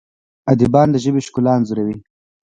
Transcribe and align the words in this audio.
ادیبان 0.51 0.87
د 0.91 0.95
ژبې 1.03 1.21
ښکلا 1.27 1.51
انځوروي. 1.57 1.97